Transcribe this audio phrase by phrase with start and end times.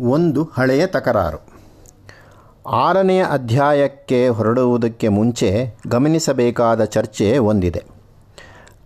[0.00, 1.56] ಒಂದು ಹಳೆಯ ತಕರಾರು.
[2.68, 7.84] ಆರನೆಯ ಅಧ್ಯಾಯಕ್ಕೆ ಹೊರಡುವುದಕ್ಕೆ ಮುಂಚೆ ಗಮನಿಸಬೇಕಾದ ಚರ್ಚೆ ಒಂದಿದೆ.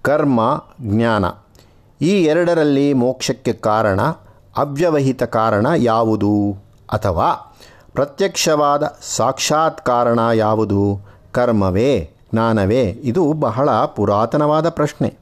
[0.02, 1.24] ಕರ್ಮ, ಜ್ಞಾನ.
[2.04, 4.00] ಈ ಎರಡರಲ್ಲಿ ಮೋಕ್ಷಕ್ಕೆ ಕಾರಣ,
[4.56, 6.64] ಅವ್ಯವಹಿತ ಕಾರಣ ಯಾವುದು?
[6.92, 7.56] ಅಥವಾ
[7.92, 11.00] ಪ್ರತ್ಯಕ್ಷವಾದ ಸಾಕ್ಷಾತ್ ಕಾರಣ ಯಾವುದು?
[11.32, 12.82] ಕರ್ಮವೇ, ಜ್ಞಾನವೇ?
[12.82, 15.14] ಇದು ಬಹಳ ಪುರಾತನವಾದ ಪ್ರಶ್ನೆ.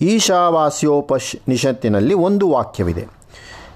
[0.00, 3.19] ಈಶಾವಾಸ್ಯೋಪನಿಷತ್ತಿನಲ್ಲಿ ಒಂದು ವಾಕ್ಯವಿದೆ.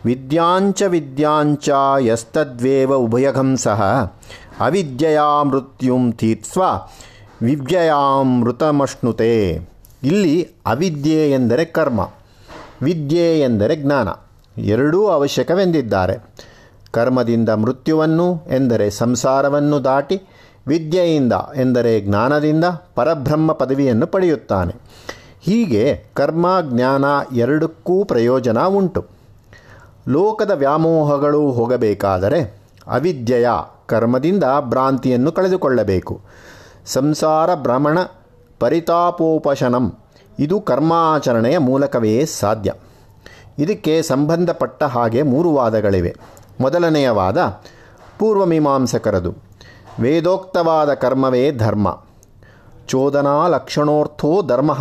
[0.05, 1.69] ವಿದ್ಯಾಂಚ ವಿದ್ಯಾಂಚ
[2.01, 3.81] ಯಸ್ತದ್ವೇವ ಉಭಯಗಂ ಸಹ.
[4.61, 6.63] ಅವಿದ್ಯೆಯಾ ಮೃತ್ಯುಂ ತೀರ್ಸ್ವ
[7.43, 9.35] ವಿದ್ಯೆಯಾಮೃತಮಶ್ನುತೆ
[10.03, 12.01] ಇಲ್ಲಿ ಅವಿದ್ಯೆ ಎಂದರೆ ಕರ್ಮ,
[12.83, 14.09] ವಿದ್ಯೆ ಎಂದರೆ ಜ್ಞಾನ.
[14.61, 16.17] ಎರಡೂ ಅವಶ್ಯಕವೆಂದಿದ್ದಾರೆ.
[16.91, 20.23] ಕರ್ಮದಿಂದ ಮೃತ್ಯುವನ್ನು ಎಂದರೆ ಸಂಸಾರವನ್ನು ದಾಟಿ,
[20.67, 22.65] ವಿದ್ಯೆಯಿಂದ ಎಂದರೆ ಜ್ಞಾನದಿಂದ
[22.95, 24.75] ಪರಬ್ರಹ್ಮ ಪದವಿಯನ್ನು ಪಡೆಯುತ್ತಾನೆ.
[25.41, 29.14] ಹೀಗೆ ಕರ್ಮ, ಜ್ಞಾನ ಎರಡಕ್ಕೂ ಪ್ರಯೋಜನ ಉಂಟು.
[30.09, 33.49] ಲೋಕದ ವ್ಯಾಮೋಹಗಳು ಹೋಗಬೇಕಾದರೆ ಅವಿದ್ಯೆಯ
[33.87, 36.21] ಕರ್ಮದಿಂದ ಭ್ರಾಂತಿಯನ್ನು ಕಳೆದುಕೊಳ್ಳಬೇಕು.
[36.87, 37.99] ಸಂಸಾರ ಭ್ರಮಣ
[38.61, 39.99] ಪರಿತಾಪೋಪಶನಂ,
[40.39, 42.73] ಇದು ಕರ್ಮಾಚರಣೆಯ ಮೂಲಕವೇ ಸಾಧ್ಯ.
[43.59, 46.17] ಇದಕ್ಕೆ ಸಂಬಂಧಪಟ್ಟ ಹಾಗೆ ಮೂರು ವಾದಗಳಿವೆ.
[46.61, 47.61] ಮೊದಲನೆಯ ವಾದ
[48.19, 49.35] ಪೂರ್ವಮೀಮಾಂಸಕರದು.
[50.01, 52.03] ವೇದೋಕ್ತವಾದ ಕರ್ಮವೇ ಧರ್ಮ.
[52.87, 54.73] ಚೋದನಾ ಲಕ್ಷಣೋರ್ಥೋ ಧರ್ಮ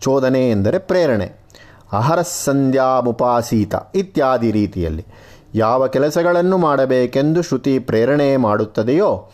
[0.00, 1.37] ಚೋದನೆ ಎಂದರೆ ಪ್ರೇರಣೆ.
[1.92, 5.06] ಅಹರಸಂಧ್ಯಾಮುಪಾಸೀತ ಇತ್ಯಾದಿ ರೀತಿಯಲ್ಲಿ.
[5.54, 9.30] ಯಾವ ಕೆಲಸಗಳನ್ನು ಮಾಡಬೇಕೆಂದು ಶ್ರುತಿ ಪ್ರೇರಣೆ ಮಾಡುತ್ತದೆಯೋ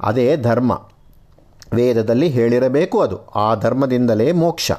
[0.00, 0.80] ಅದೇ ಧರ್ಮ.
[1.72, 3.26] ವೇದದಲ್ಲಿ ಹೇಳಿರಬೇಕು ಅದು.
[3.26, 4.72] ಆ ಧರ್ಮದಿಂದಲೇ ಮೋಕ್ಷ.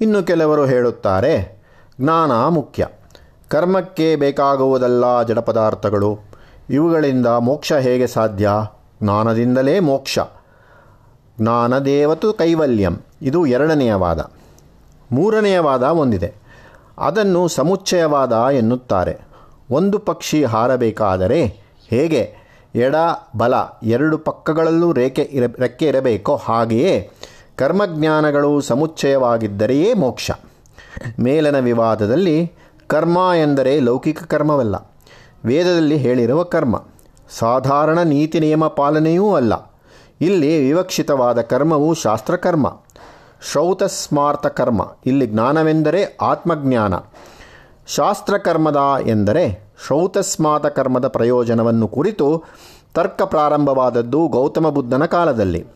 [0.00, 1.62] ಇನ್ನು ಕೆಲವರು ಹೇಳುತ್ತಾರೆ,
[2.00, 2.86] ಜ್ಞಾನ ಮುಖ್ಯ.
[3.48, 6.18] ಕರ್ಮಕ್ಕೆ ಬೇಕಾಗುವುದಲ್ಲ ಜಡಪದಾರ್ಥಗಳು.
[6.70, 8.50] ಇವುಗಳಿಂದ ಮೋಕ್ಷ ಹೇಗೆ ಸಾಧ್ಯ?
[9.02, 10.18] ಜ್ಞಾನದಿಂದಲೇ ಮೋಕ್ಷ.
[11.40, 12.98] ಜ್ಞಾನದೇವತು ಕೈವಲ್ಯಂ.
[13.22, 14.30] ಇದು ಎರಡನೆಯ ವಾದ.
[15.12, 16.34] ಮೂರನೆಯ ವಾದ ಒಂದಿದೆ.
[16.98, 19.18] ಅದನ್ನು ಸಮುಚ್ಚಯವಾದ ಎನ್ನುತ್ತಾರೆ.
[19.70, 21.46] ಒಂದು ಪಕ್ಷಿ ಹಾರಬೇಕಾದರೆ
[21.88, 22.42] ಹೇಗೆ?
[22.74, 22.96] ಎಡ,
[23.36, 27.10] ಬಲ ಎರಡು ಪಕ್ಕಗಳಲ್ಲೂ ರೇಖೆ ಇರ, ರೆಕ್ಕೆ ಇರಬೇಕೋ ಹಾಗೆಯೇ
[27.56, 30.30] ಕರ್ಮಜ್ಞಾನಗಳು ಸಮುಚ್ಚಯವಾಗಿದ್ದರೆಯೇ ಮೋಕ್ಷ.
[31.20, 32.52] ಮೇಲನ ವಿವಾದದಲ್ಲಿ
[32.86, 34.92] ಕರ್ಮ ಎಂದರೆ ಲೌಕಿಕ ಕರ್ಮವಲ್ಲ.
[35.44, 36.82] ವೇದದಲ್ಲಿ ಹೇಳಿರುವ ಕರ್ಮ.
[37.38, 39.52] ಸಾಧಾರಣ ನೀತಿ ನಿಯಮ ಪಾಲನೆಯೂ ಅಲ್ಲ.
[40.20, 42.81] ಇಲ್ಲಿ ವಿವಕ್ಷಿತವಾದ ಕರ್ಮವು ಶಾಸ್ತ್ರಕರ್ಮ.
[43.50, 44.92] ಶ್ರೌತಸ್ಮಾರ್ಥ ಕರ್ಮ.
[45.06, 46.94] ಇಲ್ಲಿ ಜ್ಞಾನವೆಂದರೆ ಆತ್ಮಜ್ಞಾನ.
[47.86, 48.76] ಶಾಸ್ತ್ರಕರ್ಮದ
[49.06, 52.44] ಎಂದರೆ ಶ್ರೌತಸ್ಮಾತ ಕರ್ಮದ ಪ್ರಯೋಜನವನ್ನು ಕುರಿತು
[52.94, 55.66] ತರ್ಕ ಪ್ರಾರಂಭವಾದದ್ದು ಗೌತಮ ಬುದ್ಧನ ಕಾಲದಲ್ಲಿ.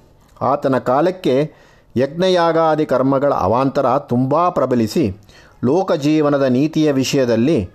[0.40, 1.52] ಆತನ ಕಾಲಕ್ಕೆ
[1.96, 5.16] ಯಜ್ಞಯಾಗಾದಿ ಕರ್ಮಗಳ ಅವಾಂತರ ತುಂಬ ಪ್ರಬಲಿಸಿ
[5.64, 7.70] ಲೋಕಜೀವನದ ನೀತಿಯ ವಿಷಯದಲ್ಲಿ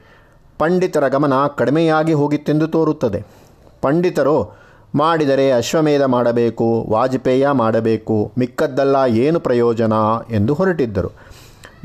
[0.57, 3.23] ಪಂಡಿತರ ಗಮನ ಕಡಿಮೆಯಾಗಿ ಹೋಗಿತ್ತೆಂದು ತೋರುತ್ತದೆ.
[3.81, 4.60] ಪಂಡಿತರು
[4.95, 9.93] ಮಾಡಿದರೆ ಅಶ್ವಮೇಧ ಮಾಡಬೇಕು, ವಾಜಪೇಯ ಮಾಡಬೇಕು, ಮಿಕ್ಕದ್ದಲ್ಲ ಏನು ಪ್ರಯೋಜನ
[10.31, 11.11] ಎಂದು ಹೊರಟಿದ್ದರು.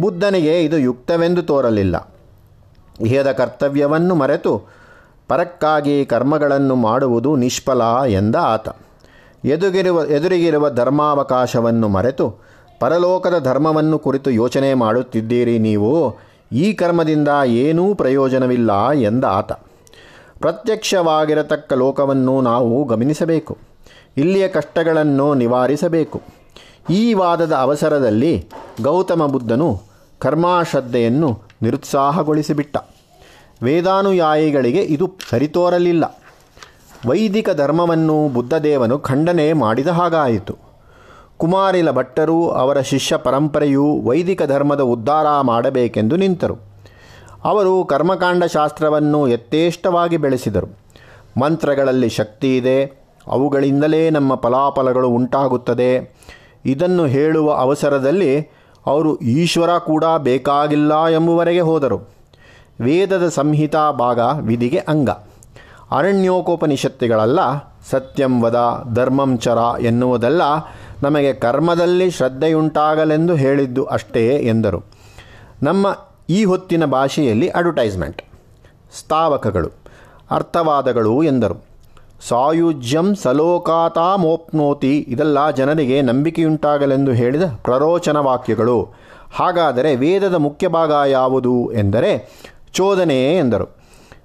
[0.01, 2.13] ಬುದ್ಧನಿಗೆ ಇದು ಯುಕ್ತವೆಂದು ತೋರಲಿಲ್ಲ.
[3.01, 4.63] ಇಹದ ಕರ್ತವ್ಯವನ್ನು ಮರೆತು
[5.29, 8.69] ಪರಕ್ಕಾಗಿ ಕರ್ಮಗಳನ್ನು ಮಾಡುವುದು ನಿಷ್ಫಲ ಎಂದ ಆತ.
[9.45, 12.37] ಎದುಗಿರುವ, ಎದುರಿಗಿರುವ ಧರ್ಮಾವಕಾಶವನ್ನು ಮರೆತು
[12.81, 16.17] ಪರಲೋಕದ ಧರ್ಮವನ್ನು ಕುರಿತು ಯೋಚನೆ ಮಾಡುತ್ತಿದ್ದೀರಿ ನೀವು,
[16.53, 19.53] ಈ ಕರ್ಮದಿಂದ ಏನೂ ಪ್ರಯೋಜನವಿಲ್ಲ ಎಂದ ಆತ.
[20.41, 23.59] ಪ್ರತ್ಯಕ್ಷವಾಗಿರತಕ್ಕ ಲೋಕವನ್ನು ನಾವು ಗಮನಿಸಬೇಕು.
[24.17, 26.23] ಇಲ್ಲಿಯ ಕಷ್ಟಗಳನ್ನು ನಿವಾರಿಸಬೇಕು.
[26.91, 28.49] ಈ ವಾದದ ಅವಸರದಲ್ಲಿ
[28.83, 29.81] ಗೌತಮ ಬುದ್ಧನು
[30.19, 32.77] ಕರ್ಮಾಶ್ರದ್ಧೆಯನ್ನು ನಿರುತ್ಸಾಹಗೊಳಿಸಿಬಿಟ್ಟ.
[33.63, 36.21] ವೇದಾನುಯಾಯಿಗಳಿಗೆ ಇದು ಸರಿತೋರಲಿಲ್ಲ.
[37.07, 40.59] ವೈದಿಕ ಧರ್ಮವನ್ನು ಬುದ್ಧದೇವನು ಖಂಡನೆ ಮಾಡಿದ ಹಾಗಾಯಿತು.
[41.37, 46.66] ಕುಮಾರಿಲ ಭಟ್ಟರು ಅವರ ಶಿಷ್ಯ ಪರಂಪರೆಯು ವೈದಿಕ ಧರ್ಮದ ಉದ್ಧಾರ ಮಾಡಬೇಕೆಂದು ನಿಂತರು.
[47.47, 50.79] ಅವರು ಕರ್ಮಕಾಂಡ ಶಾಸ್ತ್ರವನ್ನು ಯಥೇಷ್ಟವಾಗಿ ಬೆಳೆಸಿದರು.
[51.41, 52.85] ಮಂತ್ರಗಳಲ್ಲಿ ಶಕ್ತಿ ಇದೆ.
[53.27, 56.17] ಅವುಗಳಿಂದಲೇ ನಮ್ಮ ಫಲಾಫಲಗಳು ಉಂಟಾಗುತ್ತದೆ.
[56.65, 58.41] ಇದನ್ನು ಹೇಳುವ ಅವಸರದಲ್ಲಿ
[58.87, 62.11] ಅವರು ಈಶ್ವರ ಕೂಡ ಬೇಕಾಗಿಲ್ಲ ಎಂಬುವರೆಗೆ ಹೋದರು.
[62.81, 65.11] ವೇದದ ಸಂಹಿತಾ ಭಾಗ ವಿಧಿಗೆ ಅಂಗ.
[65.91, 67.39] ಅರಣ್ಯೋಕೋಪನಿಷತ್ತುಗಳಲ್ಲ
[67.91, 70.43] ಸತ್ಯಂ ವದ, ಧರ್ಮಂ ಚರ ಎನ್ನುವುದಲ್ಲ
[71.03, 74.85] ನಮಗೆ ಕರ್ಮದಲ್ಲಿ ಶ್ರದ್ಧೆಯುಂಟಾಗಲೆಂದು ಹೇಳಿದ್ದು ಅಷ್ಟೇ ಎಂದರು.
[75.63, 78.23] ನಮ್ಮ ಈ ಹೊತ್ತಿನ ಭಾಷೆಯಲ್ಲಿ ಅಡ್ವರ್ಟೈಸ್ಮೆಂಟ್
[78.93, 79.69] ಸ್ಥಾವಕಗಳು,
[80.31, 81.65] ಅರ್ಥವಾದಗಳು ಎಂದರು.
[82.29, 88.89] ಸಾಯುಜ್ಯಂ ಸಲೋಕಾತಾಮೋಪ್ನೋತಿ, ಇದೆಲ್ಲ ಜನರಿಗೆ ನಂಬಿಕೆಯುಂಟಾಗಲೆಂದು ಹೇಳಿದ ಪ್ರರೋಚನ ವಾಕ್ಯಗಳು.
[89.35, 92.29] ಹಾಗಾದರೆ ವೇದದ ಮುಖ್ಯ ಭಾಗ ಯಾವುದು ಎಂದರೆ,
[92.73, 93.77] ಚೋದನೆ ಎಂದರು.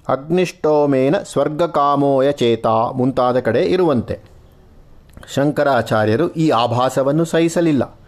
[0.07, 4.19] ಅಗ್ನಿಷ್ಟೋಮೇನ ಸ್ವರ್ಗಕಾಮೋಯ ಚೇತ ಮುಂತಾದ ಕಡೆ ಇರುವಂತೆ.
[5.33, 7.99] ಶಂಕರಾಚಾರ್ಯರು ಈ ಆಭಾಸವನ್ನು ಸಹಿಸಲಿಲ್ಲ.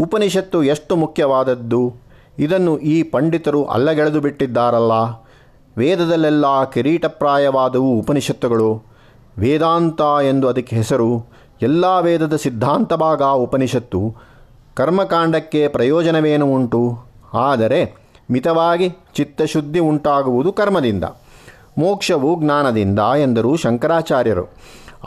[0.00, 2.03] ಉಪನಿಷತ್ತು ಎಷ್ಟು ಮುಖ್ಯವಾದದ್ದು?
[2.38, 4.92] ಇದನ್ನು ಈ ಪಂಡಿತರು ಅಲ್ಲಗೆಳೆದು ಬಿಟ್ಟಿದ್ದಾರಲ್ಲ.
[5.78, 8.82] ವೇದದಲ್ಲೆಲ್ಲ ಕಿರೀಟಪ್ರಾಯವಾದವು ಉಪನಿಷತ್ತುಗಳು.
[9.38, 11.26] ವೇದಾಂತ ಎಂದು ಅದಕ್ಕೆ ಹೆಸರು.
[11.62, 14.14] ಎಲ್ಲ ವೇದದ ಸಿದ್ಧಾಂತ ಭಾಗ ಉಪನಿಷತ್ತು.
[14.74, 16.98] ಕರ್ಮಕಾಂಡಕ್ಕೆ ಪ್ರಯೋಜನವೇನು ಉಂಟು?
[17.34, 17.80] ಆದರೆ
[18.30, 21.04] ಮಿತವಾಗಿ ಚಿತ್ತಶುದ್ಧಿ ಉಂಟಾಗುವುದು ಕರ್ಮದಿಂದ,
[21.78, 24.44] ಮೋಕ್ಷವು ಜ್ಞಾನದಿಂದ ಎಂದರು ಶಂಕರಾಚಾರ್ಯರು.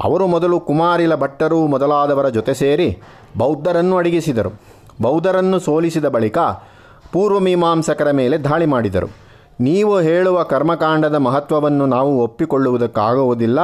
[0.03, 2.97] ಅವರು ಮೊದಲು ಕುಮಾರಿಲ ಭಟ್ಟರು ಮೊದಲಾದವರ ಜೊತೆ ಸೇರಿ
[3.37, 4.51] ಬೌದ್ಧರನ್ನು ಅಡಗಿಸಿದರು.
[5.01, 6.37] ಬೌದ್ಧರನ್ನು ಸೋಲಿಸಿದ ಬಳಿಕ
[7.11, 9.07] ಪೂರ್ವಮೀಮಾಂಸಕರ ಮೇಲೆ ದಾಳಿ ಮಾಡಿದರು.
[9.59, 13.59] ನೀವು ಹೇಳುವ ಕರ್ಮಕಾಂಡದ ಮಹತ್ವವನ್ನು ನಾವು ಒಪ್ಪಿಕೊಳ್ಳುವುದಕ್ಕಾಗುವುದಿಲ್ಲ.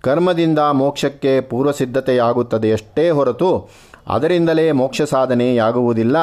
[0.00, 3.68] ಕರ್ಮದಿಂದ ಮೋಕ್ಷಕ್ಕೆ ಪೂರ್ವಸಿದ್ಧತೆಯಾಗುತ್ತದೆಯಷ್ಟೇ ಹೊರತು
[4.08, 6.16] ಅದರಿಂದಲೇ ಮೋಕ್ಷ ಸಾಧನೆಯಾಗುವುದಿಲ್ಲ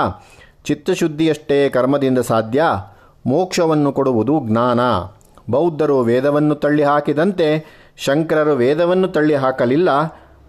[0.66, 2.64] ಚಿತ್ತಶುದ್ಧಿಯಷ್ಟೇ ಕರ್ಮದಿಂದ ಸಾಧ್ಯ.
[3.28, 4.80] ಮೋಕ್ಷವನ್ನು ಕೊಡುವುದು ಜ್ಞಾನ.
[5.50, 7.66] ಬೌದ್ಧರು ವೇದವನ್ನು ತಳ್ಳಿ ಹಾಕಿದಂತೆ
[7.98, 9.90] ಶಂಕರರು ವೇದವನ್ನು ತಳ್ಳಿ ಹಾಕಲಿಲ್ಲ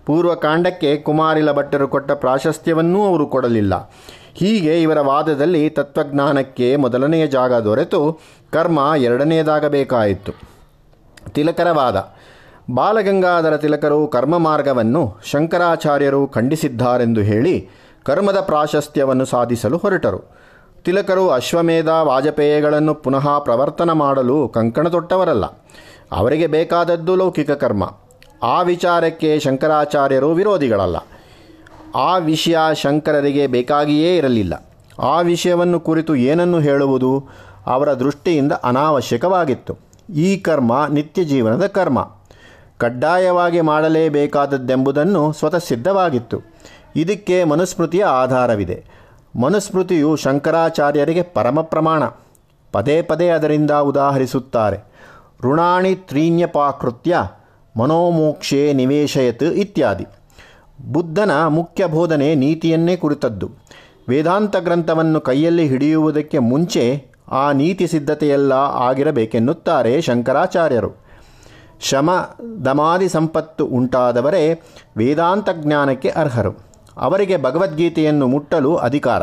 [0.06, 3.90] ಪೂರ್ವಕಾಂಡಕ್ಕೆ ಕುಮಾರಿಲ ಭಟ್ಟರು ಕೊಟ್ಟ ಪ್ರಾಶಸ್ತ್ಯವನ್ನೂ ಅವರು ಕೊಡಲಿಲ್ಲ.
[4.34, 8.20] ಹೀಗೆ ಇವರ ವಾದದಲ್ಲಿ ತತ್ವಜ್ಞಾನಕ್ಕೆ ಮೊದಲನೆಯ ಜಾಗ ದೊರೆತು
[8.52, 10.32] ಕರ್ಮ ಎರಡನೆಯದಾಗಬೇಕಾಯಿತು.
[11.30, 12.14] ತಿಲಕರ ವಾದ.
[12.74, 17.68] ಬಾಲಗಂಗಾಧರ ತಿಲಕರು ಕರ್ಮ ಮಾರ್ಗವನ್ನು ಶಂಕರಾಚಾರ್ಯರು ಖಂಡಿಸಿದ್ದಾರೆಂದು ಹೇಳಿ
[18.02, 20.40] ಕರ್ಮದ ಪ್ರಾಶಸ್ತ್ಯವನ್ನು ಸಾಧಿಸಲು ಹೊರಟರು.
[20.84, 25.44] ತಿಲಕರು ಅಶ್ವಮೇಧ, ವಾಜಪೇಯಗಳನ್ನು ಪುನಃ ಪ್ರವರ್ತನ ಮಾಡಲು ಕಂಕಣ ತೊಟ್ಟವರಲ್ಲ
[26.12, 27.92] ಅವರಿಗೆ ಬೇಕಾದದ್ದು ಲೌಕಿಕ ಕರ್ಮ.
[28.42, 30.96] ಆ ವಿಚಾರಕ್ಕೆ ಶಂಕರಾಚಾರ್ಯರು ವಿರೋಧಿಗಳಲ್ಲ.
[31.94, 34.68] ಆ ವಿಷಯ ಶಂಕರರಿಗೆ ಬೇಕಾಗಿಯೇ ಇರಲಿಲ್ಲ.
[34.98, 37.28] ಆ ವಿಷಯವನ್ನು ಕುರಿತು ಏನನ್ನು ಹೇಳುವುದು?
[37.66, 39.78] ಅವರ ದೃಷ್ಟಿಯಿಂದ ಅನಾವಶ್ಯಕವಾಗಿತ್ತು.
[40.14, 42.10] ಈ ಕರ್ಮ ನಿತ್ಯ ಜೀವನದ ಕರ್ಮ.
[42.78, 46.40] ಕಡ್ಡಾಯವಾಗಿ ಮಾಡಲೇಬೇಕಾದದ್ದೆಂಬುದನ್ನು ಸ್ವತಃ ಸಿದ್ಧವಾಗಿತ್ತು.
[46.96, 48.84] ಇದಕ್ಕೆ ಮನುಸ್ಮೃತಿಯ ಆಧಾರವಿದೆ.
[49.40, 52.02] ಮನುಸ್ಮೃತಿಯು ಶಂಕರಾಚಾರ್ಯರಿಗೆ ಪರಮ ಪ್ರಮಾಣ.
[52.72, 54.84] ಪದೇ ಪದೇ ಅದರಿಂದ ಉದಾಹರಿಸುತ್ತಾರೆ.
[55.42, 57.16] ಋಣಾಣಿ ತ್ರೀಣ್ಯಪಾಕೃತ್ಯ
[57.78, 60.06] ಮನೋಮೋಕ್ಷೇ ನಿವೇಶಯತ್ ಇತ್ಯಾದಿ.
[60.88, 63.50] ಬುದ್ಧನ ಮುಖ್ಯ ಬೋಧನೆ ನೀತಿಯನ್ನೇ ಕುರಿತದ್ದು.
[64.08, 70.90] ವೇದಾಂತ ಗ್ರಂಥವನ್ನು ಕೈಯಲ್ಲಿ ಹಿಡಿಯುವುದಕ್ಕೆ ಮುಂಚೆ ಆ ನೀತಿ ಸಿದ್ಧತೆಯೆಲ್ಲ ಆಗಿರಬೇಕೆನ್ನುತ್ತಾರೆ ಶಂಕರಾಚಾರ್ಯರು.
[71.80, 72.10] ಶಮ
[72.64, 74.62] ದಮಾದಿ ಸಂಪತ್ತು ಉಂಟಾದವರೇ
[74.96, 76.52] ವೇದಾಂತ ಜ್ಞಾನಕ್ಕೆ ಅರ್ಹರು.
[76.96, 79.22] ಅವರಿಗೆ ಭಗವದ್ಗೀತೆಯನ್ನು ಮುಟ್ಟಲು ಅಧಿಕಾರ.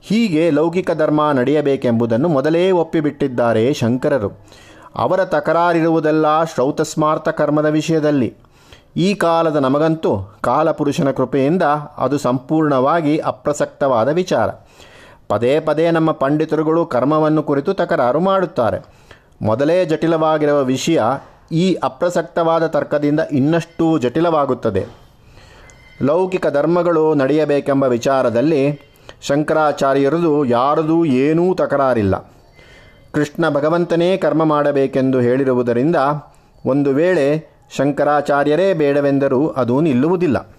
[0.00, 4.30] ಹೀಗೆ ಲೌಕಿಕ ಧರ್ಮ ನಡೆಯಬೇಕೆಂಬುದನ್ನು ಮೊದಲೇ ಒಪ್ಪಿಬಿಟ್ಟಿದ್ದಾರೆ ಶಂಕರರು.
[4.96, 8.34] ಅವರ ತಕರಾರಿರುವುದೆಲ್ಲ ಶ್ರೌತಸ್ಮಾರ್ಥ ಕರ್ಮದ ವಿಷಯದಲ್ಲಿ.
[8.96, 11.62] ಈ ಕಾಲದ ನಮಗಂತೂ ಕಾಲಪುರುಷನ ಕೃಪೆಯಿಂದ
[11.98, 14.48] ಅದು ಸಂಪೂರ್ಣವಾಗಿ ಅಪ್ರಸಕ್ತವಾದ ವಿಚಾರ.
[15.28, 18.84] ಪದೇ ಪದೇ ನಮ್ಮ ಪಂಡಿತರುಗಳು ಕರ್ಮವನ್ನು ಕುರಿತು ತಕರಾರು ಮಾಡುತ್ತಾರೆ.
[19.42, 21.02] ಮೊದಲೇ ಜಟಿಲವಾಗಿರುವ ವಿಷಯ
[21.52, 24.86] ಈ ಅಪ್ರಸಕ್ತವಾದ ತರ್ಕದಿಂದ ಇನ್ನಷ್ಟು ಜಟಿಲವಾಗುತ್ತದೆ.
[26.02, 28.80] ಲೌಕಿಕ ಧರ್ಮಗಳು ನಡೆಯಬೇಕೆಂಬ ವಿಚಾರದಲ್ಲಿ
[29.20, 32.16] ಶಂಕರಾಚಾರ್ಯರದು ಯಾರದೂ ಏನೂ ತಕರಾರಿಲ್ಲ.
[33.12, 35.96] ಕೃಷ್ಣ ಭಗವಂತನೇ ಕರ್ಮ ಮಾಡಬೇಕೆಂದು ಹೇಳಿರುವುದರಿಂದ
[36.66, 40.56] ಒಂದು ವೇಳೆ ಶಂಕರಾಚಾರ್ಯರೇ ಬೇಡವೆಂದರೂ ಅದು ನಿಲ್ಲುವುದಿಲ್ಲ.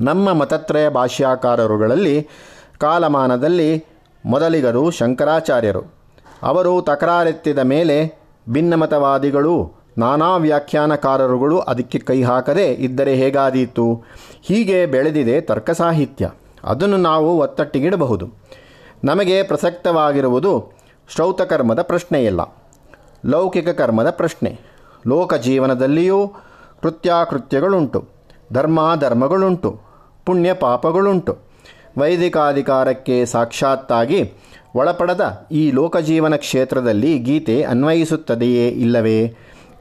[0.00, 2.28] ನಮ್ಮ ಮತತ್ರಯ ಭಾಷ್ಯಾಕಾರರುಗಳಲ್ಲಿ
[2.78, 3.84] ಕಾಲಮಾನದಲ್ಲಿ
[4.24, 5.94] ಮೊದಲಿಗರು ಶಂಕರಾಚಾರ್ಯರು.
[6.42, 8.18] ಅವರು ತಕರಾರೆತ್ತಿದ ಮೇಲೆ
[8.48, 14.04] ಭಿನ್ನಮತವಾದಿಗಳು, ನಾನಾ ವ್ಯಾಖ್ಯಾನಕಾರರುಗಳು ಅದಕ್ಕೆ ಕೈ ಹಾಕದೆ ಇದ್ದರೆ ಹೇಗಾದೀತು?
[14.42, 16.30] ಹೀಗೆ ಬೆಳೆದಿದೆ ತರ್ಕ ಸಾಹಿತ್ಯ
[16.64, 18.30] ಅದನ್ನು ನಾವು ಒತ್ತಟ್ಟಿಗಿಡಬಹುದು.
[19.04, 20.72] ನಮಗೆ ಪ್ರಸಕ್ತವಾಗಿರುವುದು
[21.08, 22.40] ಶ್ರೌತಕರ್ಮದ ಪ್ರಶ್ನೆಯಲ್ಲ.
[23.26, 24.75] ಲೌಕಿಕ ಕರ್ಮದ ಪ್ರಶ್ನೆ.
[25.06, 26.28] ಲೋಕ ಜೀವನದಲ್ಲಿಯೂ
[26.82, 28.08] ಕೃತ್ಯಾಕೃತ್ಯಗಳುಂಟು,
[28.52, 29.80] ಧರ್ಮಾಧರ್ಮಗಳುಂಟು
[30.26, 31.38] ಪುಣ್ಯ ಪಾಪಗಳುಂಟು
[31.98, 34.32] ವೈದಿಕಾಧಿಕಾರಕ್ಕೆ ಸಾಕ್ಷಾತ್ತಾಗಿ
[34.74, 39.34] ಒಳಪಡದ ಈ ಲೋಕಜೀವನ ಕ್ಷೇತ್ರದಲ್ಲಿ ಗೀತೆ ಅನ್ವಯಿಸುತ್ತದೆಯೇ ಇಲ್ಲವೇ?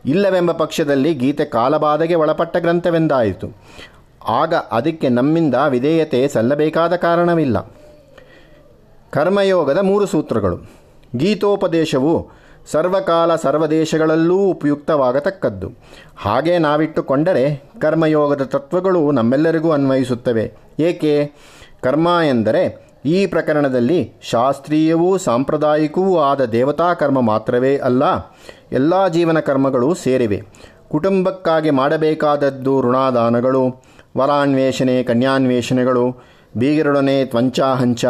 [0.06, 3.48] ಇಲ್ಲವೆಂಬ ಪಕ್ಷದಲ್ಲಿ ಗೀತೆ ಕಾಲಬಾಧೆಗೆ ಒಳಪಟ್ಟ ಗ್ರಂಥವೆಂದಾಯಿತು.
[4.28, 7.60] ಆಗ ಅದಕ್ಕೆ ನಮ್ಮಿಂದ ವಿಧೇಯತೆ ಸಲ್ಲಬೇಕಾದ ಕಾರಣವಿಲ್ಲ.
[9.12, 10.58] ಕರ್ಮಯೋಗದ ಮೂರು ಸೂತ್ರಗಳು.
[11.16, 12.30] ಗೀತೋಪದೇಶವು
[12.72, 15.70] ಸರ್ವಕಾಲ ಸರ್ವದೇಶಗಳಲ್ಲೂ ಉಪಯುಕ್ತವಾಗತಕ್ಕದ್ದು.
[16.18, 17.44] ಹಾಗೆ ನಾವಿಟ್ಟುಕೊಂಡರೆ
[17.82, 20.52] ಕರ್ಮಯೋಗದ ತತ್ವಗಳು ನಮ್ಮೆಲ್ಲರಿಗೂ ಅನ್ವಯಿಸುತ್ತವೆ.
[20.80, 21.32] ಏಕೆ?
[21.84, 28.04] ಕರ್ಮ ಎಂದರೆ ಈ ಪ್ರಕರಣದಲ್ಲಿ ಶಾಸ್ತ್ರೀಯವೂ ಸಾಂಪ್ರದಾಯಿಕವೂ ಆದ ದೇವತಾ ಕರ್ಮ ಮಾತ್ರವೇ ಅಲ್ಲ,
[28.72, 30.42] ಎಲ್ಲ ಜೀವನ ಕರ್ಮಗಳು ಸೇರಿವೆ.
[30.92, 33.64] ಕುಟುಂಬಕ್ಕಾಗಿ ಮಾಡಬೇಕಾದದ್ದು ಋಣಾದಾನಗಳು,
[34.18, 36.06] ವರಾನ್ವೇಷಣೆ, ಕನ್ಯಾನ್ವೇಷಣೆಗಳು,
[36.58, 38.06] ಬೀಗರೊಡನೆ ತ್ವಂಚಾಹಂಚ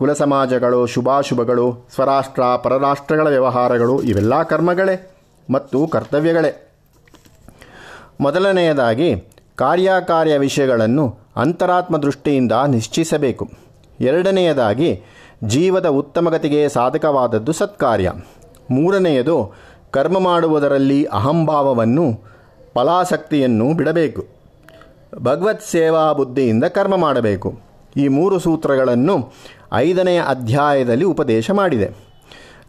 [0.00, 5.10] ಕುಲ ಸಮಾಜಗಳು ಶುಭಾಶುಭಗಳು, ಸ್ವರಾಷ್ಟ್ರ, ಪರರಾಷ್ಟ್ರಗಳ ವ್ಯವಹಾರಗಳು ಇವೆಲ್ಲ ಕರ್ಮಗಳೇ
[5.50, 6.72] ಮತ್ತು ಕರ್ತವ್ಯಗಳೇ.
[8.20, 9.24] ಮೊದಲನೆಯದಾಗಿ
[9.56, 13.50] ಕಾರ್ಯಕಾರ್ಯ ವಿಷಯಗಳನ್ನು ಅಂತರಾತ್ಮ ದೃಷ್ಟಿಯಿಂದ ನಿಶ್ಚಯಿಸಬೇಕು
[14.00, 15.02] ಎರಡನೆಯದಾಗಿ
[15.44, 18.12] ಜೀವದ ಉತ್ತಮಗತಿಗೆ ಸಾಧಕವಾದದ್ದು ಸತ್ಕಾರ್ಯ.
[18.70, 19.52] ಮೂರನೆಯದು
[19.90, 22.20] ಕರ್ಮ ಮಾಡುವುದರಲ್ಲಿ ಅಹಂಭಾವವನ್ನು,
[22.74, 24.26] ಫಲಾಸಕ್ತಿಯನ್ನು ಬಿಡಬೇಕು.
[25.18, 27.60] ಭಗವತ್ ಸೇವಾ ಬುದ್ಧಿಯಿಂದ ಕರ್ಮ ಮಾಡಬೇಕು.
[27.96, 29.32] ಈ ಮೂರು ಸೂತ್ರಗಳನ್ನು
[29.74, 31.90] ಐದನೆಯ ಅಧ್ಯಾಯದಲ್ಲಿ ಉಪದೇಶ ಮಾಡಿದೆ.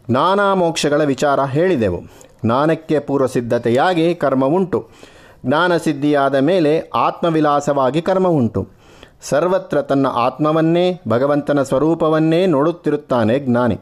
[0.10, 2.02] ಜ್ಞಾನ ಮೋಕ್ಷಗಳ ವಿಚಾರ ಹೇಳಿದೆವು.
[2.46, 4.90] ಜ್ಞಾನಕ್ಕೆ ಪೂರ್ವಸಿದ್ಧತೆಯಾಗಿ ಕರ್ಮ ಉಂಟು
[5.46, 8.68] ಜ್ಞಾನಸಿದ್ಧಿಯಾದ ಮೇಲೆ ಆತ್ಮವಿಲಾಸವಾಗಿ ಕರ್ಮ ಉಂಟು
[9.22, 13.80] ಸರ್ವತ್ರ ತನ್ನ ಆತ್ಮವನ್ನೇ, ಭಗವಂತನ ಸ್ವರೂಪವನ್ನೇ ನೋಡುತ್ತಿರುತ್ತಾನೆ ಜ್ಞಾನಿ.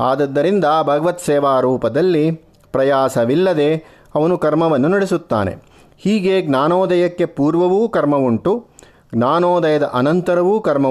[0.00, 2.30] ಆದದ್ದರಿಂದ ಭಗವತ್ ಸೇವಾ ರೂಪದಲ್ಲಿ
[2.72, 3.76] ಪ್ರಯಾಸವಿಲ್ಲದೆ
[4.14, 5.56] ಅವನು ಕರ್ಮವನ್ನು ನಡೆಸುತ್ತಾನೆ.
[5.98, 8.66] ಹೀಗೆ ಜ್ಞಾನೋದಯಕ್ಕೆ ಪೂರ್ವವೂ ಕರ್ಮ ಉಂಟು
[9.14, 10.86] ಜ್ಞಾನೋದಯದ ಅನಂತರವೂ ಕರ್ಮ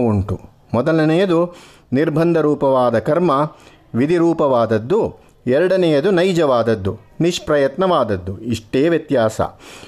[0.73, 1.55] ಮೊದಲನೆಯದು
[1.93, 3.31] ನಿರ್ಬಂಧ ರೂಪವಾದ ಕರ್ಮ,
[3.95, 5.15] ವಿಧಿರೂಪವಾದದ್ದು.
[5.47, 8.39] ಎರಡನೆಯದು ನೈಜವಾದದ್ದು, ನಿಷ್ಪ್ರಯತ್ನವಾದದ್ದು.
[8.39, 9.41] ಇಷ್ಟೇ ವ್ಯತ್ಯಾಸ.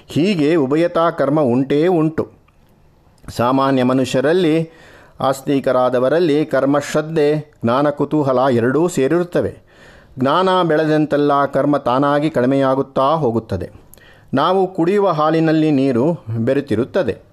[0.08, 2.32] ಹೀಗೆ ಉಭಯತಾ ಕರ್ಮ ಉಂಟೇ ಉಂಟು.
[3.30, 4.70] ಸಾಮಾನ್ಯ ಮನುಷ್ಯರಲ್ಲಿ,
[5.20, 9.58] ಆಸ್ತಿಕರಾದವರಲ್ಲಿ ಕರ್ಮಶ್ರದ್ಧೆ ಜ್ಞಾನ ಕುತೂಹಲ ಎರಡೂ ಸೇರಿರುತ್ತವೆ.
[10.20, 13.70] ಜ್ಞಾನ ಬೆಳೆದಂತೆಲ್ಲ ಕರ್ಮ ತಾನಾಗಿ ಕಡಿಮೆಯಾಗುತ್ತಾ ಹೋಗುತ್ತದೆ.
[14.34, 17.25] ನಾವು ಕುಡಿಯುವ ಹಾಲಿನಲ್ಲಿ ನೀರು ಬೆರೆತಿರುತ್ತದೆ.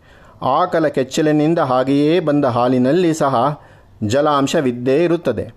[0.42, 3.60] ಆಕಲ ಕೆಚ್ಚಲಿನಿಂದ ಹಾಗೆಯೇ ಬಂದ ಹಾಲಿನಲ್ಲಿ ಸಹ
[4.06, 5.54] ಜಲಾಂಶವಿದ್ದೇ ಇರುತ್ತದೆ.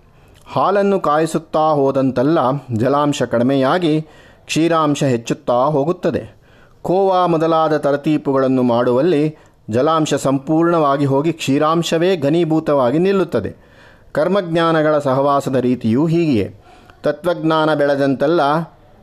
[0.52, 2.38] ಹಾಲನ್ನು ಕಾಯಿಸುತ್ತಾ ಹೋದಂತೆಲ್ಲ
[2.76, 4.00] ಜಲಾಂಶ ಕಡಿಮೆಯಾಗಿ
[4.46, 6.36] ಕ್ಷೀರಾಂಶ ಹೆಚ್ಚುತ್ತಾ ಹೋಗುತ್ತದೆ.
[6.82, 9.36] ಕೋವಾ ಮೊದಲಾದ ತರತೀಪುಗಳನ್ನು ಮಾಡುವಲ್ಲಿ
[9.70, 13.56] ಜಲಾಂಶ ಸಂಪೂರ್ಣವಾಗಿ ಹೋಗಿ ಕ್ಷೀರಾಂಶವೇ ಘನೀಭೂತವಾಗಿ ನಿಲ್ಲುತ್ತದೆ.
[14.12, 16.54] ಕರ್ಮಜ್ಞಾನಗಳ ಸಹವಾಸದ ರೀತಿಯೂ ಹೀಗೆಯೇ.
[17.02, 18.40] ತತ್ವಜ್ಞಾನ ಬೆಳೆದಂತೆಲ್ಲ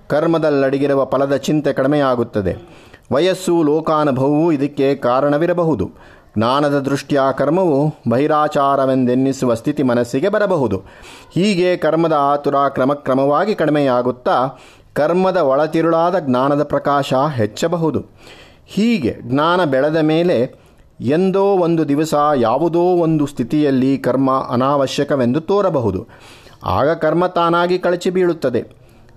[0.08, 2.84] ಕರ್ಮದಲ್ಲಡಗಿರುವ ಫಲದ ಚಿಂತೆ ಕಡಿಮೆಯಾಗುತ್ತದೆ.
[3.12, 5.91] ವಯಸ್ಸು ಲೋಕಾನುಭವವೂ ಇದಕ್ಕೆ ಕಾರಣವಿರಬಹುದು.
[6.38, 10.83] ಜ್ಞಾನದ ದೃಷ್ಟಿಯ ಕರ್ಮವು ಬಹಿರಾಚಾರವೆಂದೆನ್ನಿಸುವ ಸ್ಥಿತಿ ಮನಸ್ಸಿಗೆ ಬರಬಹುದು.
[11.33, 14.48] ಹೀಗೆ ಕರ್ಮದ ಆತುರ ಕ್ರಮಕ್ರಮವಾಗಿ ಕಡಿಮೆಯಾಗುತ್ತಾ
[14.93, 18.05] ಕರ್ಮದ ಒಳತಿರುಳಾದ ಜ್ಞಾನದ ಪ್ರಕಾಶ ಹೆಚ್ಚಬಹುದು.
[18.65, 20.55] ಹೀಗೆ ಜ್ಞಾನ ಬೆಳೆದ ಮೇಲೆ
[21.01, 26.07] ಎಂದೋ ಒಂದು ದಿವಸ ಯಾವುದೋ ಒಂದು ಸ್ಥಿತಿಯಲ್ಲಿ ಕರ್ಮ ಅನಾವಶ್ಯಕವೆಂದು ತೋರಬಹುದು.
[26.63, 28.63] ಆಗ ಕರ್ಮ ತಾನಾಗಿ ಕಳಚಿ ಬೀಳುತ್ತದೆ.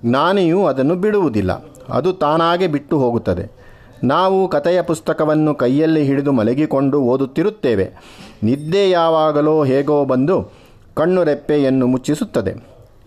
[0.04, 1.64] ಜ್ಞಾನಿಯು ಅದನ್ನು ಬಿಡುವುದಿಲ್ಲ.
[1.90, 3.65] ಅದು ತಾನಾಗೆ ಬಿಟ್ಟು ಹೋಗುತ್ತದೆ.
[4.04, 7.90] ನಾವು ಕಥೆಯ ಪುಸ್ತಕವನ್ನು ಕೈಯಲ್ಲಿ ಹಿಡಿದು ಮಲಗಿಕೊಂಡು ಓದುತ್ತಿರುತ್ತೇವೆ.
[8.42, 10.50] ನಿದ್ದೆ ಯಾವಾಗಲೋ ಹೇಗೋ ಬಂದು
[10.94, 12.54] ಕಣ್ಣು ರೆಪ್ಪೆಯನ್ನು ಮುಚ್ಚಿಸುತ್ತದೆ.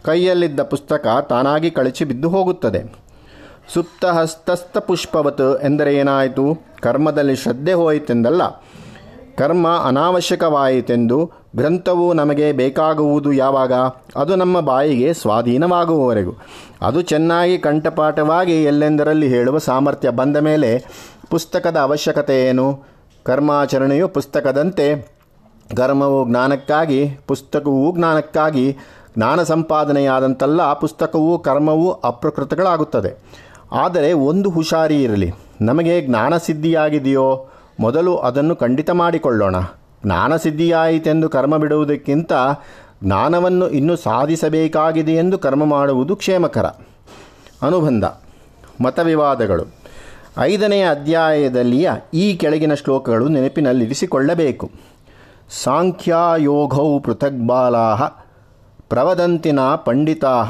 [0.03, 3.09] ಕೈಯಲ್ಲಿದ್ದ ಪುಸ್ತಕ ತಾನಾಗಿ ಕಳಚಿ ಬಿದ್ದು ಹೋಗುತ್ತದೆ.
[3.73, 6.57] ಸುಪ್ತ ಹಸ್ತಸ್ಥ ಪುಷ್ಪವತ್ ಎಂದರೆ ಏನಾಯಿತು?
[6.81, 8.41] ಕರ್ಮದಲ್ಲಿ ಶ್ರದ್ಧೆ ಹೋಯಿತೆಂದಲ್ಲ.
[9.39, 13.73] ಕರ್ಮ ಅನಾವಶ್ಯಕವಾಯಿತೆಂದು ಗ್ರಂಥವು ನಮಗೆ ಬೇಕಾಗುವುದು ಯಾವಾಗ?
[14.15, 16.31] ಅದು ನಮ್ಮ ಬಾಯಿಗೆ ಸ್ವಾಧೀನವಾಗುವವರೆಗೂ.
[16.81, 20.83] ಅದು ಚೆನ್ನಾಗಿ ಕಂಠಪಾಠವಾಗಿ ಎಲ್ಲೆಂದರಲ್ಲಿ ಹೇಳುವ ಸಾಮರ್ಥ್ಯ ಬಂದ ಮೇಲೆ
[21.29, 22.83] ಪುಸ್ತಕದ ಅವಶ್ಯಕತೆ ಏನು?
[23.23, 25.11] ಕರ್ಮಾಚರಣೆಯು ಪುಸ್ತಕದಂತೆ,
[25.77, 28.77] ಕರ್ಮವು ಜ್ಞಾನಕ್ಕಾಗಿ, ಪುಸ್ತಕವು ಜ್ಞಾನಕ್ಕಾಗಿ,
[29.17, 33.13] ಜ್ಞಾನ ಸಂಪಾದನೆಯಾದಂತೆಲ್ಲ, ಪುಸ್ತಕವು ಕರ್ಮವು ಅಪ್ರಕೃತಗಳಾಗುತ್ತದೆ.
[33.71, 35.31] ಆದರೆ ಒಂದು ಹುಷಾರಿ ಇರಲಿ.
[35.61, 37.47] ನಮಗೆ ಜ್ಞಾನ ಸಿದ್ಧಿಯಾಗಿದೆಯೋ
[37.79, 39.55] ಮೊದಲು ಅದನ್ನು ಖಂಡಿತ ಮಾಡಿಕೊಳ್ಳೋಣ.
[40.05, 42.33] ಜ್ಞಾನ ಸಿದ್ಧಿಯಾಯಿತೆಂದು ಕರ್ಮ ಬಿಡುವುದಕ್ಕಿಂತ
[43.03, 46.65] ಜ್ಞಾನವನ್ನು ಇನ್ನೂ ಸಾಧಿಸಬೇಕಾಗಿದೆ ಎಂದು ಕರ್ಮ ಮಾಡುವುದು ಕ್ಷೇಮಕರ
[47.61, 48.03] ಅನುಬಂಧ.
[48.83, 49.63] ಮತವಿವಾದಗಳು.
[50.39, 54.71] ಐದನೆಯ ಅಧ್ಯಾಯದಲ್ಲಿಯ ಈ ಕೆಳಗಿನ ಶ್ಲೋಕಗಳು ನೆನಪಿನಲ್ಲಿರಿಸಿಕೊಳ್ಳಬೇಕು.
[55.63, 57.95] ಸಾಂಖ್ಯಾಯೋಗೌ ಪೃಥಗ್ಬಾಲಾ
[58.89, 60.45] ಪ್ರವದಂತಿನ ಪಂಡಿತಾ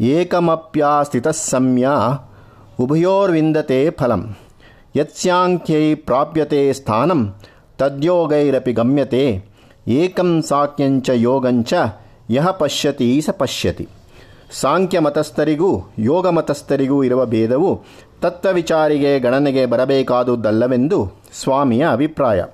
[0.00, 1.88] ಏಕಮಪ್ಯಾಸ್ಥಿತಸಮ್ಯ
[2.80, 4.36] ಉಭಯೋರ್ವಿಂದತೆ ಫಲಂ.
[4.96, 7.34] ಯತ್ಸ್ಯಾಂಖ್ಯೈ ಪ್ರಾಪ್ಯತೆ ಸ್ಥಾನಂ,
[7.78, 9.44] ತದ್ಯೋಗೈರಪಿ ಗಮ್ಯತೆ,
[9.88, 11.74] ಏಕಂ ಸಾಕ್ಯಂಚ ಯೋಗಂಚ,
[12.30, 13.88] ಯಹ ಪಶ್ಯತಿ ಸ ಪಶ್ಯತಿ.
[14.60, 17.84] ಸಾಂಖ್ಯಮತಸ್ಥರಿಗೂ, ಯೋಗಮತಸ್ಥರಿಗೂ ಇರುವ ಭೇದವು
[18.20, 22.44] ತತ್ವವಿಚಾರಿಗೆ ಗಣನೆಗೆ ಬರಬೇಕಾದುದಲ್ಲವೆಂದು ಸ್ವಾಮಿಯ ಅಭಿಪ್ರಾಯ.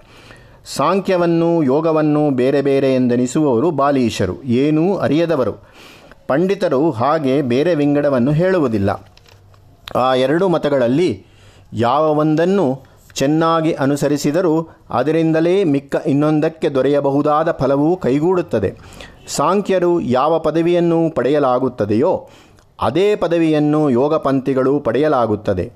[0.76, 5.52] ಸಾಂಖ್ಯವನ್ನು ಯೋಗವನ್ನು ಬೇರೆ ಬೇರೆ ಎಂದೆನಿಸುವವರು ಬಾಲೀಶರು, ಏನೂ ಅರಿಯದವರು.
[6.26, 9.10] ಪಂಡಿತರು ಹಾಗೆ ಬೇರೆ ವಿಂಗಡವನ್ನು ಹೇಳುವುದಿಲ್ಲ.
[9.96, 11.27] ಆ ಎರಡು ಮತಗಳಲ್ಲಿ
[11.72, 12.82] ಯಾವ ಒಂದನ್ನು
[13.14, 18.74] ಚೆನ್ನಾಗಿ ಅನುಸರಿಸಿದರೂ ಅದರಿಂದಲೇ ಮಿಕ್ಕ ಇನ್ನೊಂದಕ್ಕೆ ದೊರೆಯಬಹುದಾದ ಫಲವೂ ಕೈಗೂಡುತ್ತದೆ.
[19.28, 22.28] ಸಾಂಖ್ಯರು ಯಾವ ಪದವಿಯನ್ನು ಪಡೆಯಲಾಗುತ್ತದೆಯೋ,
[22.80, 25.72] ಅದೇ ಪದವಿಯನ್ನು ಯೋಗಪಂಥಿಗಳು ಪಡೆಯಲಾಗುತ್ತದೆ.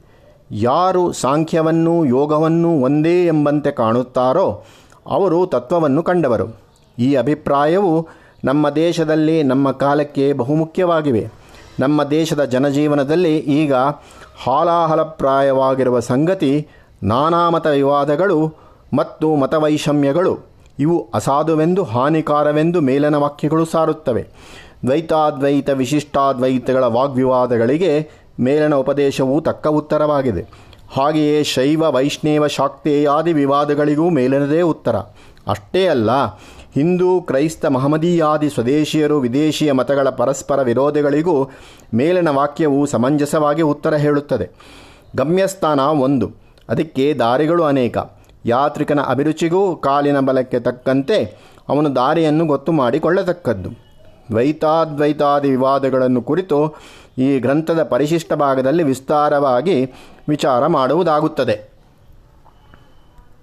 [0.51, 4.65] ಯಾರು ಸಾಂಖ್ಯವನ್ನು ಯೋಗವನ್ನು ಒಂದೇ ಎಂಬಂತೆ ಕಾಣುತ್ತಾರೋ,
[5.07, 6.61] ಅವರು ತತ್ವವನ್ನು ಕಂಡವರು.
[6.99, 8.09] ಈ ಅಭಿಪ್ರಾಯವು
[8.45, 11.42] ನಮ್ಮ ದೇಶದಲ್ಲಿ ನಮ್ಮ ಕಾಲಕ್ಕೆ ಬಹುಮುಖ್ಯವಾಗಿವೆ.
[11.81, 13.75] ನಮ್ಮ ದೇಶದ ಜನಜೀವನದಲ್ಲಿ ಈಗ
[14.45, 16.69] ಹಾಲಾಹಲಪ್ರಾಯವಾಗಿರುವ ಸಂಗತಿ
[17.03, 18.55] ನಾನಾ ಮತ ವಿವಾದಗಳು
[18.95, 20.39] ಮತ್ತು ಮತವೈಷಮ್ಯಗಳು,
[20.79, 24.23] ಇವು ಅಸಾಧುವೆಂದು ಹಾನಿಕಾರವೆಂದು ಮೇಲನ ವಾಕ್ಯಗಳು ಸಾರುತ್ತವೆ.
[24.87, 28.11] ದ್ವೈತಾದ್ವೈತ ವಿಶಿಷ್ಟಾದ್ವೈತಗಳ ವಾಗ್ವಿವಾದಗಳಿಗೆ
[28.41, 30.43] ಮೇಲನ ಉಪದೇಶವು ತಕ್ಕ ಉತ್ತರವಾಗಿದೆ.
[30.97, 34.97] ಹಾಗೆಯೇ ಶೈವ ವೈಷ್ಣವ ಶಾಕ್ತೇಯಾದಿ ವಿವಾದಗಳಿಗೂ ಮೇಲಿನದೇ ಉತ್ತರ.
[35.49, 36.11] ಅಷ್ಟೇ ಅಲ್ಲ
[36.75, 41.51] ಹಿಂದೂ ಕ್ರೈಸ್ತ ಮಹಮದೀಯಾದಿ ಸ್ವದೇಶಿಯರು ವಿದೇಶಿಯ ಮತಗಳ ಪರಸ್ಪರ ವಿರೋಧಗಳಿಗೂ
[41.95, 44.51] ಮೇಲಿನ ವಾಕ್ಯವು ಸಮಂಜಸವಾಗಿ ಉತ್ತರ ಹೇಳುತ್ತದೆ.
[45.17, 46.33] ಗಮ್ಯಸ್ಥಾನ ಒಂದು.
[46.69, 47.99] ಅದಕ್ಕೆ ದಾರಿಗಳು ಅನೇಕ.
[48.47, 51.37] ಯಾತ್ರಿಕನ ಅಭಿರುಚಿಗೂ ಕಾಲಿನ ಬಲಕ್ಕೆ ತಕ್ಕಂತೆ
[51.69, 53.71] ಅವನು ದಾರಿಯನ್ನು ಗೊತ್ತು ಮಾಡಿಕೊಳ್ಳತಕ್ಕದ್ದು.
[54.31, 56.77] ದ್ವೈತಾದ್ವೈತಾದಿ ವಿವಾದಗಳನ್ನು ಕುರಿತು
[57.19, 59.93] ಈ ಗ್ರಂಥದ ಪರಿಶಿಷ್ಟ ಭಾಗದಲ್ಲಿ ವಿಸ್ತಾರವಾಗಿ
[60.29, 61.72] ವಿಚಾರ ಮಾಡುವುದಾಗುತ್ತದೆ.